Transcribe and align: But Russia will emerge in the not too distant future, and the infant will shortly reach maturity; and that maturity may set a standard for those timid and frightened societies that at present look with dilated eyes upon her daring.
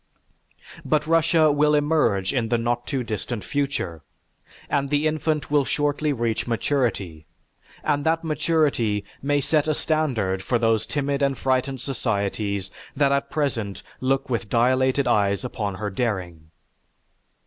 But 0.83 1.05
Russia 1.05 1.51
will 1.51 1.75
emerge 1.75 2.33
in 2.33 2.49
the 2.49 2.57
not 2.57 2.87
too 2.87 3.03
distant 3.03 3.43
future, 3.43 4.01
and 4.67 4.89
the 4.89 5.05
infant 5.05 5.51
will 5.51 5.63
shortly 5.63 6.11
reach 6.11 6.47
maturity; 6.47 7.27
and 7.83 8.03
that 8.03 8.23
maturity 8.23 9.05
may 9.21 9.39
set 9.39 9.67
a 9.67 9.75
standard 9.75 10.41
for 10.41 10.57
those 10.57 10.87
timid 10.87 11.21
and 11.21 11.37
frightened 11.37 11.81
societies 11.81 12.71
that 12.95 13.11
at 13.11 13.29
present 13.29 13.83
look 13.99 14.27
with 14.27 14.49
dilated 14.49 15.05
eyes 15.05 15.45
upon 15.45 15.75
her 15.75 15.91
daring. 15.91 16.49